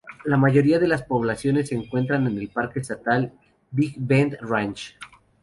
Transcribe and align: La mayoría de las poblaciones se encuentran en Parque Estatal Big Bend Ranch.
La 0.25 0.35
mayoría 0.35 0.79
de 0.79 0.87
las 0.87 1.03
poblaciones 1.03 1.67
se 1.69 1.75
encuentran 1.75 2.25
en 2.25 2.47
Parque 2.47 2.79
Estatal 2.79 3.31
Big 3.69 3.93
Bend 3.99 4.35
Ranch. 4.41 4.97